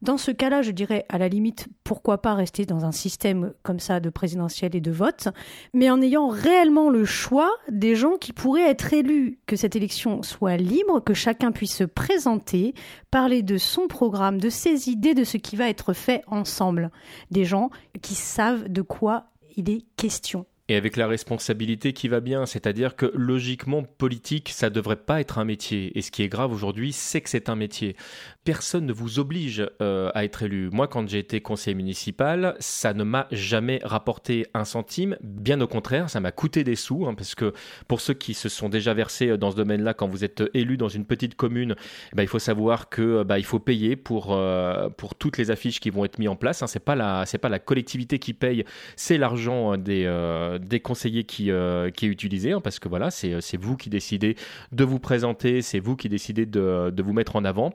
Dans 0.00 0.16
ce 0.16 0.30
cas-là, 0.30 0.62
je 0.62 0.70
dirais 0.70 1.06
à 1.08 1.18
la 1.18 1.26
limite, 1.26 1.66
pourquoi 1.82 2.22
pas 2.22 2.34
rester 2.34 2.66
dans 2.66 2.84
un 2.84 2.92
système 2.92 3.52
comme 3.64 3.80
ça 3.80 3.98
de 3.98 4.10
présidentiel 4.10 4.76
et 4.76 4.80
de 4.80 4.92
vote, 4.92 5.26
mais 5.74 5.90
en 5.90 6.00
ayant 6.00 6.28
réellement 6.28 6.88
le 6.88 7.04
choix 7.04 7.50
des 7.68 7.96
gens 7.96 8.16
qui 8.16 8.32
pourraient 8.32 8.70
être 8.70 8.94
élus, 8.94 9.40
que 9.46 9.56
cette 9.56 9.74
élection 9.74 10.22
soit 10.22 10.56
libre, 10.56 11.02
que 11.02 11.14
chacun 11.14 11.50
puisse 11.50 11.74
se 11.74 11.82
présenter, 11.82 12.74
parler 13.10 13.42
de 13.42 13.58
son 13.58 13.88
programme, 13.88 14.40
de 14.40 14.50
ses 14.50 14.88
idées, 14.88 15.14
de 15.14 15.24
ce 15.24 15.36
qui 15.36 15.56
va 15.56 15.68
être 15.68 15.94
fait 15.94 16.22
ensemble. 16.28 16.92
Des 17.32 17.44
gens 17.44 17.70
qui 18.00 18.14
savent 18.14 18.68
de 18.68 18.82
quoi 18.82 19.24
il 19.56 19.68
est 19.68 19.84
question 19.96 20.46
et 20.68 20.76
avec 20.76 20.96
la 20.96 21.06
responsabilité 21.06 21.94
qui 21.94 22.08
va 22.08 22.20
bien, 22.20 22.44
c'est-à-dire 22.44 22.94
que 22.94 23.10
logiquement 23.14 23.82
politique, 23.82 24.50
ça 24.50 24.68
devrait 24.68 24.96
pas 24.96 25.20
être 25.20 25.38
un 25.38 25.44
métier. 25.44 25.96
Et 25.96 26.02
ce 26.02 26.10
qui 26.10 26.22
est 26.22 26.28
grave 26.28 26.52
aujourd'hui, 26.52 26.92
c'est 26.92 27.22
que 27.22 27.30
c'est 27.30 27.48
un 27.48 27.56
métier. 27.56 27.96
Personne 28.44 28.84
ne 28.84 28.92
vous 28.92 29.18
oblige 29.18 29.66
euh, 29.80 30.10
à 30.14 30.24
être 30.24 30.42
élu. 30.42 30.68
Moi, 30.70 30.86
quand 30.86 31.08
j'ai 31.08 31.18
été 31.18 31.40
conseiller 31.40 31.74
municipal, 31.74 32.54
ça 32.58 32.92
ne 32.92 33.02
m'a 33.02 33.28
jamais 33.30 33.80
rapporté 33.82 34.46
un 34.52 34.64
centime. 34.64 35.16
Bien 35.22 35.60
au 35.62 35.66
contraire, 35.66 36.10
ça 36.10 36.20
m'a 36.20 36.32
coûté 36.32 36.64
des 36.64 36.76
sous, 36.76 37.06
hein, 37.06 37.14
parce 37.14 37.34
que 37.34 37.54
pour 37.88 38.02
ceux 38.02 38.14
qui 38.14 38.34
se 38.34 38.50
sont 38.50 38.68
déjà 38.68 38.92
versés 38.92 39.38
dans 39.38 39.50
ce 39.50 39.56
domaine-là, 39.56 39.94
quand 39.94 40.06
vous 40.06 40.22
êtes 40.22 40.42
élu 40.52 40.76
dans 40.76 40.88
une 40.88 41.06
petite 41.06 41.34
commune, 41.34 41.76
eh 42.12 42.16
ben, 42.16 42.22
il 42.22 42.28
faut 42.28 42.38
savoir 42.38 42.90
que 42.90 43.22
bah, 43.22 43.38
il 43.38 43.44
faut 43.44 43.58
payer 43.58 43.96
pour 43.96 44.34
euh, 44.34 44.90
pour 44.90 45.14
toutes 45.14 45.38
les 45.38 45.50
affiches 45.50 45.80
qui 45.80 45.88
vont 45.88 46.04
être 46.04 46.18
mises 46.18 46.28
en 46.28 46.36
place. 46.36 46.62
Hein. 46.62 46.66
C'est 46.66 46.84
pas 46.84 46.94
la 46.94 47.24
c'est 47.24 47.38
pas 47.38 47.48
la 47.48 47.58
collectivité 47.58 48.18
qui 48.18 48.34
paye, 48.34 48.64
c'est 48.96 49.16
l'argent 49.16 49.78
des 49.78 50.04
euh, 50.06 50.57
des 50.58 50.80
conseillers 50.80 51.24
qui, 51.24 51.50
euh, 51.50 51.90
qui 51.90 52.06
est 52.06 52.08
utilisé, 52.08 52.52
hein, 52.52 52.60
parce 52.60 52.78
que 52.78 52.88
voilà, 52.88 53.10
c'est 53.10 53.56
vous 53.56 53.76
qui 53.76 53.90
décidez 53.90 54.36
de 54.72 54.84
vous 54.84 54.98
présenter, 54.98 55.62
c'est 55.62 55.78
vous 55.78 55.96
qui 55.96 56.08
décidez 56.08 56.46
de, 56.46 56.92
vous 56.98 57.12
mettre 57.12 57.36
en 57.36 57.44
avant. 57.44 57.72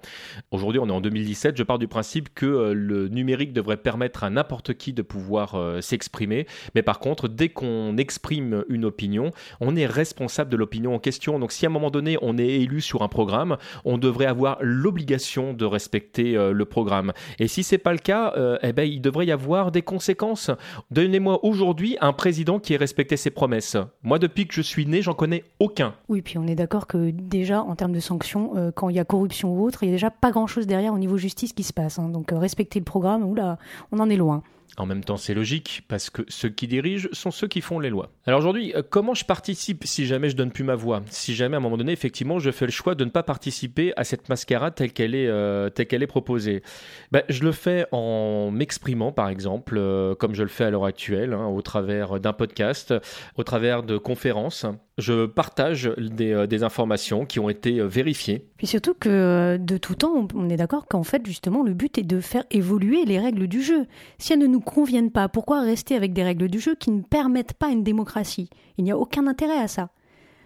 Aujourd'hui, 0.51 0.79
on 0.79 0.87
est 0.87 0.91
en 0.91 1.01
2017, 1.01 1.57
je 1.57 1.63
pars 1.63 1.79
du 1.79 1.87
principe 1.87 2.33
que 2.33 2.45
euh, 2.45 2.73
le 2.73 3.07
numérique 3.07 3.53
devrait 3.53 3.77
permettre 3.77 4.23
à 4.23 4.29
n'importe 4.29 4.73
qui 4.73 4.93
de 4.93 5.01
pouvoir 5.01 5.55
euh, 5.55 5.81
s'exprimer, 5.81 6.45
mais 6.75 6.81
par 6.81 6.99
contre, 6.99 7.27
dès 7.27 7.49
qu'on 7.49 7.97
exprime 7.97 8.63
une 8.69 8.85
opinion, 8.85 9.31
on 9.59 9.75
est 9.75 9.85
responsable 9.85 10.49
de 10.49 10.57
l'opinion 10.57 10.95
en 10.95 10.99
question. 10.99 11.39
Donc 11.39 11.51
si 11.51 11.65
à 11.65 11.69
un 11.69 11.71
moment 11.71 11.89
donné, 11.89 12.17
on 12.21 12.37
est 12.37 12.47
élu 12.47 12.81
sur 12.81 13.01
un 13.01 13.07
programme, 13.07 13.57
on 13.85 13.97
devrait 13.97 14.25
avoir 14.25 14.57
l'obligation 14.61 15.53
de 15.53 15.65
respecter 15.65 16.33
le 16.33 16.65
programme. 16.65 17.13
Et 17.39 17.47
si 17.47 17.63
c'est 17.63 17.77
pas 17.77 17.93
le 17.93 17.99
cas, 17.99 18.33
eh 18.61 18.73
ben, 18.73 18.83
il 18.83 19.01
devrait 19.01 19.25
y 19.25 19.31
avoir 19.31 19.71
des 19.71 19.81
conséquences. 19.81 20.51
Donnez-moi 20.91 21.43
aujourd'hui 21.43 21.97
un 22.01 22.13
président 22.13 22.59
qui 22.59 22.72
respecter 22.77 23.17
ses 23.17 23.29
promesses. 23.29 23.77
Moi, 24.03 24.19
depuis 24.19 24.47
que 24.47 24.53
je 24.53 24.61
suis 24.61 24.85
né, 24.85 25.01
j'en 25.01 25.13
connais 25.13 25.43
aucun. 25.59 25.95
Oui, 26.09 26.21
puis 26.21 26.37
on 26.37 26.47
est 26.47 26.55
d'accord 26.55 26.87
que 26.87 27.11
déjà, 27.11 27.61
en 27.61 27.75
termes 27.75 27.93
de 27.93 27.99
sanctions, 27.99 28.51
euh, 28.55 28.71
quand 28.71 28.89
il 28.89 28.95
y 28.95 28.99
a 28.99 29.05
corruption 29.05 29.53
ou 29.53 29.65
autre, 29.65 29.83
il 29.83 29.87
y 29.87 29.89
a 29.89 29.93
déjà 29.93 30.11
pas 30.11 30.31
grand-chose 30.31 30.67
derrière 30.67 30.93
au 30.93 30.99
niveau 30.99 31.17
justice 31.17 31.53
qui 31.53 31.63
se 31.63 31.73
passe. 31.73 31.99
Hein. 31.99 32.09
Donc, 32.09 32.31
euh, 32.31 32.37
respecter 32.37 32.79
le 32.79 32.85
programme, 32.85 33.23
on 33.23 33.99
en 33.99 34.09
est 34.09 34.17
loin. 34.17 34.43
En 34.77 34.87
même 34.87 35.03
temps, 35.03 35.17
c'est 35.17 35.35
logique, 35.35 35.83
parce 35.87 36.09
que 36.09 36.23
ceux 36.27 36.49
qui 36.49 36.67
dirigent 36.67 37.07
sont 37.11 37.29
ceux 37.29 37.47
qui 37.47 37.61
font 37.61 37.79
les 37.79 37.89
lois. 37.89 38.09
Alors 38.25 38.39
aujourd'hui, 38.39 38.73
euh, 38.75 38.81
comment 38.87 39.13
je 39.13 39.23
participe 39.23 39.83
si 39.85 40.07
jamais 40.07 40.29
je 40.29 40.35
donne 40.35 40.51
plus 40.51 40.63
ma 40.63 40.75
voix? 40.75 41.03
Si 41.09 41.35
jamais 41.35 41.55
à 41.55 41.59
un 41.59 41.61
moment 41.61 41.77
donné, 41.77 41.91
effectivement, 41.91 42.39
je 42.39 42.49
fais 42.49 42.65
le 42.65 42.71
choix 42.71 42.95
de 42.95 43.05
ne 43.05 43.11
pas 43.11 43.21
participer 43.21 43.93
à 43.97 44.03
cette 44.03 44.29
mascarade 44.29 44.73
telle 44.73 44.91
qu'elle 44.91 45.13
est, 45.13 45.27
euh, 45.27 45.69
proposée 46.07 46.63
ben, 47.11 47.21
Je 47.29 47.43
le 47.43 47.51
fais 47.51 47.85
en 47.91 48.49
m'exprimant, 48.51 49.11
par 49.11 49.29
exemple, 49.29 49.75
euh, 49.77 50.15
comme 50.15 50.33
je 50.33 50.43
le 50.43 50.49
fais 50.49 50.63
à 50.63 50.71
l'heure 50.71 50.85
actuelle, 50.85 51.33
hein, 51.33 51.45
au 51.45 51.61
travers 51.61 52.19
d'un 52.19 52.33
podcast, 52.33 52.93
au 53.37 53.43
travers 53.43 53.83
de 53.83 53.97
conférences. 53.97 54.65
Je 54.97 55.25
partage 55.25 55.91
des, 55.97 56.45
des 56.47 56.63
informations 56.63 57.25
qui 57.25 57.39
ont 57.39 57.49
été 57.49 57.81
vérifiées. 57.81 58.47
Puis 58.57 58.67
surtout 58.67 58.93
que 58.93 59.57
de 59.59 59.77
tout 59.77 59.95
temps, 59.95 60.27
on 60.35 60.49
est 60.49 60.57
d'accord 60.57 60.85
qu'en 60.87 61.03
fait, 61.03 61.25
justement, 61.25 61.63
le 61.63 61.73
but 61.73 61.97
est 61.97 62.03
de 62.03 62.19
faire 62.19 62.43
évoluer 62.51 63.05
les 63.05 63.19
règles 63.19 63.47
du 63.47 63.61
jeu. 63.61 63.87
Si 64.19 64.33
elles 64.33 64.39
ne 64.39 64.47
nous 64.47 64.61
conviennent 64.61 65.11
pas, 65.11 65.29
pourquoi 65.29 65.61
rester 65.61 65.95
avec 65.95 66.13
des 66.13 66.23
règles 66.23 66.47
du 66.47 66.59
jeu 66.59 66.75
qui 66.75 66.91
ne 66.91 67.01
permettent 67.01 67.53
pas 67.53 67.69
une 67.69 67.83
démocratie? 67.83 68.49
Il 68.77 68.83
n'y 68.83 68.91
a 68.91 68.97
aucun 68.97 69.25
intérêt 69.25 69.57
à 69.57 69.67
ça. 69.67 69.89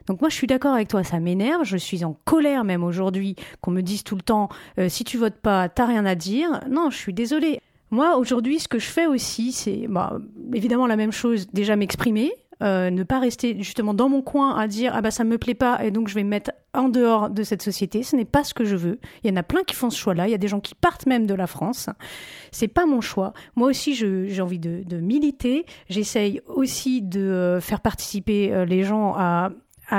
Donc 0.08 0.22
moi 0.22 0.30
je 0.30 0.36
suis 0.36 0.48
d'accord 0.48 0.74
avec 0.74 0.88
toi, 0.88 1.04
ça 1.04 1.20
m'énerve, 1.20 1.63
je 1.63 1.77
suis 1.77 2.04
en 2.04 2.18
colère 2.25 2.63
même 2.63 2.84
aujourd'hui 2.84 3.36
qu'on 3.62 3.72
me 3.72 3.82
dise 3.82 4.04
tout 4.04 4.16
le 4.16 4.22
temps 4.22 4.50
euh, 4.80 4.89
si 4.89 5.04
tu 5.04 5.18
votes 5.18 5.36
pas, 5.36 5.70
t'as 5.70 5.86
rien 5.86 6.06
à 6.06 6.16
dire. 6.16 6.62
Non, 6.70 6.89
je 6.89 6.98
suis 6.98 7.13
désolée. 7.13 7.60
Moi 7.92 8.18
aujourd'hui 8.18 8.60
ce 8.60 8.68
que 8.68 8.80
je 8.80 8.88
fais 8.88 9.06
aussi 9.06 9.51
c'est 9.51 9.86
bah, 9.88 10.18
évidemment 10.54 10.88
la 10.88 10.96
même 10.96 11.12
chose, 11.12 11.48
déjà 11.51 11.75
m'exprimer, 11.75 12.32
euh, 12.63 12.89
ne 12.89 13.03
pas 13.03 13.19
rester 13.19 13.55
justement 13.59 13.93
dans 13.93 14.09
mon 14.09 14.21
coin 14.21 14.57
à 14.57 14.67
dire 14.67 14.93
ah 14.95 15.01
bah 15.01 15.11
ça 15.11 15.23
me 15.23 15.37
plaît 15.37 15.53
pas 15.53 15.83
et 15.83 15.91
donc 15.91 16.07
je 16.07 16.15
vais 16.15 16.23
me 16.23 16.29
mettre 16.29 16.51
en 16.73 16.89
dehors 16.89 17.29
de 17.29 17.43
cette 17.43 17.61
société. 17.61 18.03
Ce 18.03 18.15
n'est 18.15 18.25
pas 18.25 18.43
ce 18.43 18.53
que 18.53 18.65
je 18.65 18.75
veux. 18.75 18.99
Il 19.23 19.29
y 19.29 19.33
en 19.33 19.35
a 19.35 19.43
plein 19.43 19.63
qui 19.63 19.75
font 19.75 19.89
ce 19.89 19.97
choix-là. 19.97 20.27
Il 20.27 20.31
y 20.31 20.35
a 20.35 20.39
des 20.39 20.47
gens 20.47 20.59
qui 20.59 20.75
partent 20.75 21.05
même 21.05 21.25
de 21.25 21.33
la 21.33 21.47
France. 21.47 21.89
C'est 22.51 22.67
pas 22.67 22.85
mon 22.85 23.01
choix. 23.01 23.33
Moi 23.55 23.69
aussi, 23.69 23.93
j'ai 23.93 24.41
envie 24.41 24.59
de, 24.59 24.97
militer. 24.97 25.65
J'essaye 25.89 26.41
aussi 26.47 27.01
de 27.01 27.21
euh, 27.21 27.61
faire 27.61 27.81
participer 27.81 28.51
euh, 28.51 28.65
les 28.65 28.83
gens 28.83 29.13
à 29.15 29.51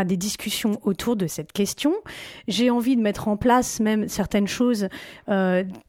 des 0.04 0.16
discussions 0.16 0.78
autour 0.82 1.16
de 1.16 1.26
cette 1.26 1.52
question. 1.52 1.94
J'ai 2.46 2.68
envie 2.70 2.96
de 2.96 3.00
mettre 3.00 3.28
en 3.28 3.36
place 3.38 3.80
même 3.80 4.06
certaines 4.06 4.46
choses, 4.46 4.88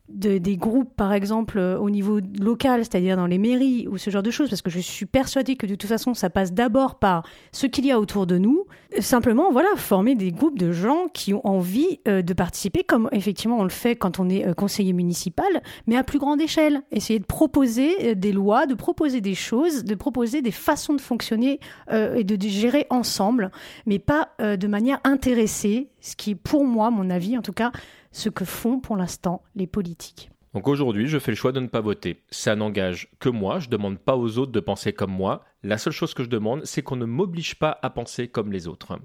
de, 0.10 0.38
des 0.38 0.58
groupes 0.58 0.94
par 0.96 1.14
exemple 1.14 1.58
euh, 1.58 1.78
au 1.78 1.90
niveau 1.90 2.20
local, 2.40 2.84
c'est-à-dire 2.84 3.18
dans 3.18 3.28
les 3.28 3.38
mairies 3.38 3.88
ou 3.88 3.98
ce 3.98 4.10
genre 4.10 4.24
de 4.24 4.32
choses, 4.32 4.50
parce 4.50 4.62
que 4.62 4.70
je 4.70 4.80
suis 4.80 5.06
persuadée 5.06 5.56
que 5.56 5.66
de 5.66 5.76
toute 5.76 5.90
façon 5.90 6.14
ça 6.14 6.30
passe 6.30 6.54
d'abord 6.54 6.96
par 6.96 7.24
ce 7.52 7.68
qu'il 7.68 7.86
y 7.86 7.92
a 7.92 8.00
autour 8.00 8.28
de 8.28 8.38
nous. 8.38 8.66
Simplement, 9.00 9.52
voilà, 9.52 9.70
former 9.76 10.16
des 10.16 10.32
groupes 10.32 10.58
de 10.58 10.72
gens 10.72 11.08
qui 11.14 11.34
ont 11.34 11.46
envie 11.46 12.00
euh, 12.08 12.22
de 12.22 12.34
participer, 12.34 12.84
comme 12.84 13.10
effectivement 13.12 13.60
on 13.60 13.64
le 13.64 13.70
fait 13.70 13.96
quand 13.96 14.20
on 14.20 14.30
est 14.30 14.48
euh, 14.48 14.54
conseiller 14.54 14.94
municipal, 14.94 15.62
mais 15.88 15.96
à 15.96 16.04
plus 16.04 16.20
grande 16.20 16.42
échelle. 16.42 16.82
Essayer 16.92 17.20
de 17.20 17.26
proposer 17.26 18.16
des 18.16 18.32
lois, 18.32 18.66
de 18.66 18.74
proposer 18.74 19.22
des 19.22 19.36
choses, 19.36 19.84
de 19.84 19.96
proposer 19.96 20.42
des 20.42 20.52
façons 20.52 20.94
de 20.94 21.02
fonctionner 21.02 21.60
et 21.92 22.24
de, 22.24 22.36
de 22.36 22.48
gérer 22.48 22.86
ensemble 22.90 23.52
mais 23.86 24.00
pas 24.00 24.30
euh, 24.42 24.58
de 24.58 24.68
manière 24.68 25.00
intéressée, 25.04 25.90
ce 26.02 26.16
qui 26.16 26.32
est 26.32 26.36
pour 26.36 26.66
moi, 26.66 26.92
mon 26.92 27.10
avis 27.10 27.38
en 27.38 27.42
tout 27.42 27.54
cas, 27.54 27.72
ce 28.12 28.30
que 28.30 28.46
font 28.46 28.80
pour 28.80 28.96
l'instant 28.96 29.44
les 29.56 29.68
politiques. 29.68 30.32
Donc 30.54 30.68
aujourd'hui, 30.68 31.08
je 31.08 31.20
fais 31.20 31.32
le 31.32 31.36
choix 31.36 31.52
de 31.52 31.60
ne 31.60 31.68
pas 31.68 31.82
voter. 31.82 32.22
Ça 32.32 32.56
n'engage 32.56 33.10
que 33.20 33.30
moi, 33.30 33.60
je 33.60 33.68
ne 33.68 33.72
demande 33.72 34.00
pas 34.00 34.16
aux 34.18 34.38
autres 34.40 34.52
de 34.52 34.60
penser 34.60 34.94
comme 34.94 35.12
moi. 35.12 35.46
La 35.62 35.78
seule 35.78 35.94
chose 35.94 36.14
que 36.14 36.24
je 36.24 36.30
demande, 36.30 36.62
c'est 36.64 36.82
qu'on 36.82 36.96
ne 36.96 37.06
m'oblige 37.06 37.56
pas 37.56 37.78
à 37.82 37.90
penser 37.90 38.30
comme 38.30 38.52
les 38.52 38.68
autres. 38.68 38.98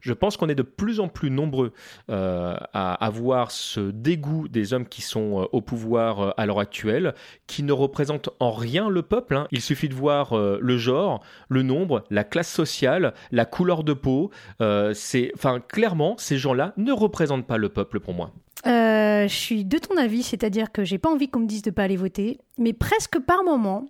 Je 0.00 0.14
pense 0.14 0.36
qu'on 0.36 0.48
est 0.48 0.54
de 0.54 0.62
plus 0.62 0.98
en 0.98 1.08
plus 1.08 1.30
nombreux 1.30 1.72
euh, 2.08 2.56
à 2.72 2.94
avoir 3.04 3.50
ce 3.50 3.90
dégoût 3.90 4.48
des 4.48 4.72
hommes 4.72 4.86
qui 4.86 5.02
sont 5.02 5.42
euh, 5.42 5.46
au 5.52 5.60
pouvoir 5.60 6.20
euh, 6.20 6.30
à 6.38 6.46
l'heure 6.46 6.58
actuelle, 6.58 7.14
qui 7.46 7.62
ne 7.62 7.72
représentent 7.72 8.30
en 8.40 8.50
rien 8.50 8.88
le 8.88 9.02
peuple. 9.02 9.36
Hein. 9.36 9.46
Il 9.52 9.60
suffit 9.60 9.90
de 9.90 9.94
voir 9.94 10.34
le 10.36 10.78
genre, 10.78 11.22
le 11.48 11.62
nombre, 11.62 12.04
la 12.10 12.24
classe 12.24 12.50
sociale, 12.50 13.12
la 13.30 13.44
couleur 13.44 13.84
de 13.84 13.92
peau. 13.92 14.30
enfin, 14.60 15.60
clairement, 15.60 16.16
ces 16.18 16.38
gens-là 16.38 16.72
ne 16.78 16.92
représentent 16.92 17.46
pas 17.46 17.58
le 17.58 17.68
peuple 17.68 18.00
pour 18.00 18.14
moi. 18.14 18.32
Euh, 18.66 19.26
je 19.26 19.34
suis 19.34 19.64
de 19.64 19.78
ton 19.78 19.96
avis, 19.96 20.22
c'est-à-dire 20.22 20.70
que 20.72 20.84
j'ai 20.84 20.98
pas 20.98 21.10
envie 21.10 21.28
qu'on 21.28 21.40
me 21.40 21.46
dise 21.46 21.62
de 21.62 21.70
pas 21.70 21.84
aller 21.84 21.96
voter, 21.96 22.38
mais 22.58 22.72
presque 22.72 23.18
par 23.18 23.42
moment, 23.44 23.86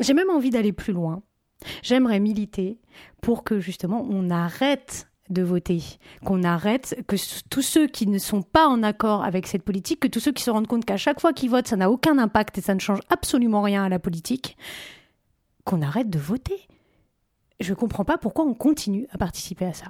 j'ai 0.00 0.14
même 0.14 0.30
envie 0.30 0.50
d'aller 0.50 0.72
plus 0.72 0.92
loin. 0.92 1.22
J'aimerais 1.82 2.20
militer 2.20 2.78
pour 3.20 3.44
que 3.44 3.60
justement 3.60 4.06
on 4.08 4.30
arrête 4.30 5.08
de 5.28 5.42
voter, 5.42 5.82
qu'on 6.24 6.44
arrête, 6.44 7.02
que 7.08 7.16
tous 7.50 7.62
ceux 7.62 7.88
qui 7.88 8.06
ne 8.06 8.18
sont 8.18 8.42
pas 8.42 8.68
en 8.68 8.82
accord 8.82 9.24
avec 9.24 9.46
cette 9.46 9.64
politique, 9.64 10.00
que 10.00 10.08
tous 10.08 10.20
ceux 10.20 10.32
qui 10.32 10.42
se 10.42 10.50
rendent 10.50 10.68
compte 10.68 10.84
qu'à 10.84 10.96
chaque 10.96 11.20
fois 11.20 11.32
qu'ils 11.32 11.50
votent, 11.50 11.66
ça 11.66 11.76
n'a 11.76 11.90
aucun 11.90 12.18
impact 12.18 12.58
et 12.58 12.60
ça 12.60 12.74
ne 12.74 12.80
change 12.80 13.00
absolument 13.10 13.62
rien 13.62 13.84
à 13.84 13.88
la 13.88 13.98
politique, 13.98 14.56
qu'on 15.64 15.82
arrête 15.82 16.10
de 16.10 16.18
voter. 16.18 16.68
Je 17.58 17.70
ne 17.70 17.76
comprends 17.76 18.04
pas 18.04 18.18
pourquoi 18.18 18.44
on 18.44 18.54
continue 18.54 19.08
à 19.10 19.18
participer 19.18 19.64
à 19.64 19.72
ça 19.72 19.86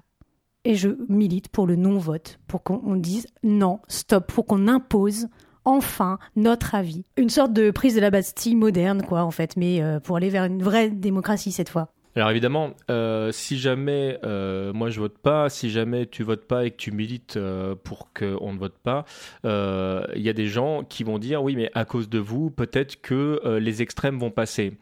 et 0.66 0.74
je 0.74 0.88
milite 1.08 1.48
pour 1.48 1.66
le 1.66 1.76
non-vote, 1.76 2.40
pour 2.48 2.64
qu'on 2.64 2.96
dise 2.96 3.28
non, 3.44 3.78
stop, 3.86 4.32
pour 4.32 4.46
qu'on 4.46 4.66
impose 4.66 5.28
enfin 5.64 6.18
notre 6.34 6.74
avis. 6.74 7.04
Une 7.16 7.30
sorte 7.30 7.52
de 7.52 7.70
prise 7.70 7.94
de 7.94 8.00
la 8.00 8.10
Bastille 8.10 8.56
moderne, 8.56 9.02
quoi, 9.02 9.22
en 9.22 9.30
fait, 9.30 9.56
mais 9.56 9.80
euh, 9.80 10.00
pour 10.00 10.16
aller 10.16 10.28
vers 10.28 10.44
une 10.44 10.62
vraie 10.62 10.90
démocratie 10.90 11.52
cette 11.52 11.68
fois. 11.68 11.92
Alors 12.16 12.30
évidemment, 12.30 12.70
euh, 12.90 13.30
si 13.30 13.58
jamais 13.58 14.18
euh, 14.24 14.72
moi 14.72 14.88
je 14.88 14.98
vote 14.98 15.18
pas, 15.18 15.50
si 15.50 15.70
jamais 15.70 16.06
tu 16.06 16.24
votes 16.24 16.46
pas 16.46 16.64
et 16.64 16.70
que 16.70 16.76
tu 16.76 16.90
milites 16.90 17.38
pour 17.84 18.08
qu'on 18.14 18.52
ne 18.54 18.58
vote 18.58 18.78
pas, 18.82 19.04
il 19.44 20.22
y 20.22 20.28
a 20.28 20.32
des 20.32 20.46
gens 20.48 20.82
qui 20.82 21.04
vont 21.04 21.18
dire 21.18 21.42
oui 21.42 21.54
mais 21.56 21.70
à 21.74 21.84
cause 21.84 22.08
de 22.08 22.18
vous, 22.18 22.50
peut-être 22.50 23.02
que 23.02 23.58
les 23.60 23.82
extrêmes 23.82 24.18
vont 24.18 24.30
passer. 24.30 24.78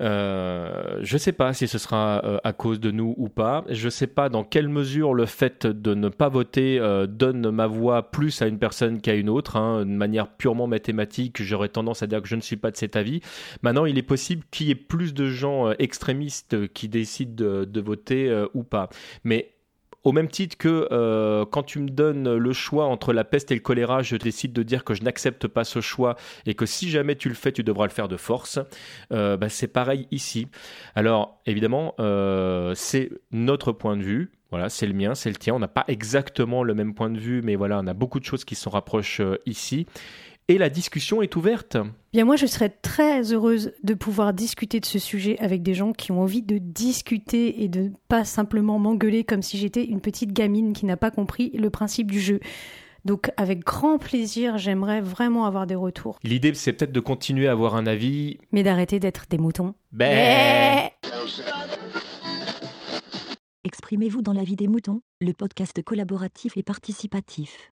Euh, 0.00 0.98
je 1.02 1.14
ne 1.14 1.18
sais 1.18 1.32
pas 1.32 1.52
si 1.52 1.68
ce 1.68 1.78
sera 1.78 2.22
euh, 2.24 2.38
à 2.44 2.52
cause 2.52 2.80
de 2.80 2.90
nous 2.90 3.14
ou 3.16 3.28
pas. 3.28 3.64
Je 3.68 3.86
ne 3.86 3.90
sais 3.90 4.06
pas 4.06 4.28
dans 4.28 4.44
quelle 4.44 4.68
mesure 4.68 5.14
le 5.14 5.26
fait 5.26 5.66
de 5.66 5.94
ne 5.94 6.08
pas 6.08 6.28
voter 6.28 6.78
euh, 6.78 7.06
donne 7.06 7.50
ma 7.50 7.66
voix 7.66 8.10
plus 8.10 8.42
à 8.42 8.46
une 8.46 8.58
personne 8.58 9.00
qu'à 9.00 9.14
une 9.14 9.28
autre. 9.28 9.56
Hein. 9.56 9.84
De 9.84 9.90
manière 9.90 10.28
purement 10.28 10.66
mathématique, 10.66 11.42
j'aurais 11.42 11.68
tendance 11.68 12.02
à 12.02 12.06
dire 12.06 12.22
que 12.22 12.28
je 12.28 12.36
ne 12.36 12.40
suis 12.40 12.56
pas 12.56 12.70
de 12.70 12.76
cet 12.76 12.96
avis. 12.96 13.20
Maintenant, 13.62 13.84
il 13.84 13.98
est 13.98 14.02
possible 14.02 14.44
qu'il 14.50 14.68
y 14.68 14.70
ait 14.70 14.74
plus 14.74 15.14
de 15.14 15.26
gens 15.26 15.70
extrémistes 15.72 16.68
qui 16.72 16.88
décident 16.88 17.34
de, 17.34 17.64
de 17.64 17.80
voter 17.80 18.44
ou 18.54 18.62
pas. 18.62 18.88
Mais 19.24 19.52
au 20.04 20.12
même 20.12 20.28
titre 20.28 20.56
que 20.56 20.88
euh, 20.90 21.44
quand 21.44 21.62
tu 21.62 21.78
me 21.78 21.88
donnes 21.88 22.36
le 22.36 22.52
choix 22.52 22.86
entre 22.86 23.12
la 23.12 23.24
peste 23.24 23.50
et 23.50 23.54
le 23.54 23.60
choléra, 23.60 24.02
je 24.02 24.16
décide 24.16 24.52
de 24.52 24.62
dire 24.62 24.84
que 24.84 24.94
je 24.94 25.02
n'accepte 25.02 25.46
pas 25.46 25.64
ce 25.64 25.80
choix 25.80 26.16
et 26.46 26.54
que 26.54 26.66
si 26.66 26.90
jamais 26.90 27.16
tu 27.16 27.28
le 27.28 27.34
fais, 27.34 27.52
tu 27.52 27.62
devras 27.62 27.86
le 27.86 27.92
faire 27.92 28.08
de 28.08 28.16
force. 28.16 28.58
Euh, 29.12 29.36
bah, 29.36 29.48
c'est 29.48 29.68
pareil 29.68 30.06
ici. 30.10 30.48
Alors 30.94 31.40
évidemment, 31.46 31.94
euh, 32.00 32.72
c'est 32.74 33.10
notre 33.30 33.72
point 33.72 33.96
de 33.96 34.02
vue. 34.02 34.32
Voilà, 34.50 34.68
c'est 34.68 34.86
le 34.86 34.94
mien, 34.94 35.14
c'est 35.14 35.30
le 35.30 35.36
tien. 35.36 35.54
On 35.54 35.60
n'a 35.60 35.68
pas 35.68 35.84
exactement 35.86 36.64
le 36.64 36.74
même 36.74 36.92
point 36.92 37.08
de 37.10 37.18
vue, 37.20 37.40
mais 37.40 37.54
voilà, 37.54 37.78
on 37.78 37.86
a 37.86 37.94
beaucoup 37.94 38.18
de 38.18 38.24
choses 38.24 38.44
qui 38.44 38.56
s'en 38.56 38.70
rapprochent 38.70 39.22
ici 39.46 39.86
et 40.48 40.58
la 40.58 40.68
discussion 40.68 41.22
est 41.22 41.36
ouverte. 41.36 41.76
Bien 42.12 42.24
moi 42.24 42.36
je 42.36 42.46
serais 42.46 42.70
très 42.70 43.32
heureuse 43.32 43.72
de 43.82 43.94
pouvoir 43.94 44.32
discuter 44.32 44.80
de 44.80 44.86
ce 44.86 44.98
sujet 44.98 45.38
avec 45.38 45.62
des 45.62 45.74
gens 45.74 45.92
qui 45.92 46.12
ont 46.12 46.22
envie 46.22 46.42
de 46.42 46.58
discuter 46.58 47.62
et 47.62 47.68
de 47.68 47.92
pas 48.08 48.24
simplement 48.24 48.78
m'engueuler 48.78 49.24
comme 49.24 49.42
si 49.42 49.58
j'étais 49.58 49.84
une 49.84 50.00
petite 50.00 50.32
gamine 50.32 50.72
qui 50.72 50.86
n'a 50.86 50.96
pas 50.96 51.10
compris 51.10 51.50
le 51.54 51.70
principe 51.70 52.10
du 52.10 52.20
jeu. 52.20 52.40
Donc 53.04 53.30
avec 53.36 53.60
grand 53.60 53.98
plaisir, 53.98 54.58
j'aimerais 54.58 55.00
vraiment 55.00 55.46
avoir 55.46 55.66
des 55.66 55.74
retours. 55.74 56.18
L'idée 56.22 56.52
c'est 56.54 56.72
peut-être 56.72 56.92
de 56.92 57.00
continuer 57.00 57.48
à 57.48 57.52
avoir 57.52 57.76
un 57.76 57.86
avis. 57.86 58.38
Mais 58.52 58.62
d'arrêter 58.62 58.98
d'être 58.98 59.26
des 59.30 59.38
moutons. 59.38 59.74
Exprimez-vous 63.62 64.22
dans 64.22 64.32
la 64.32 64.42
vie 64.42 64.56
des 64.56 64.68
moutons, 64.68 65.02
le 65.20 65.32
podcast 65.32 65.82
collaboratif 65.82 66.56
et 66.56 66.62
participatif. 66.62 67.72